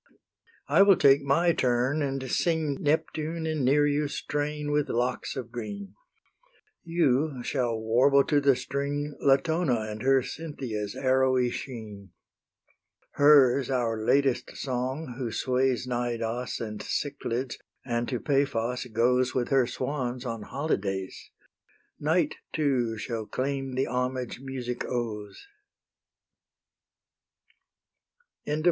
I 0.67 0.81
will 0.81 0.95
take 0.95 1.21
my 1.21 1.53
turn 1.53 2.01
and 2.01 2.23
sing 2.27 2.75
Neptune 2.81 3.45
and 3.45 3.63
Nereus' 3.63 4.23
train 4.23 4.71
with 4.71 4.89
locks 4.89 5.35
of 5.35 5.51
green; 5.51 5.93
You 6.83 7.43
shall 7.43 7.77
warble 7.79 8.23
to 8.23 8.41
the 8.41 8.55
string 8.55 9.15
Latona 9.19 9.81
and 9.81 10.01
her 10.01 10.23
Cynthia's 10.23 10.95
arrowy 10.95 11.51
sheen. 11.51 12.13
Hers 13.11 13.69
our 13.69 14.03
latest 14.03 14.57
song, 14.57 15.17
who 15.19 15.31
sways 15.31 15.85
Cnidos 15.85 16.59
and 16.59 16.81
Cyclads, 16.81 17.59
and 17.85 18.09
to 18.09 18.19
Paphos 18.19 18.85
goes 18.87 19.35
With 19.35 19.49
her 19.49 19.67
swans, 19.67 20.25
on 20.25 20.41
holydays; 20.41 21.29
Night 21.99 22.37
too 22.51 22.97
shall 22.97 23.27
claim 23.27 23.75
the 23.75 23.85
homage 23.85 24.39
music 24.41 24.83
owes. 24.83 25.45
XXIX. 28.47 28.59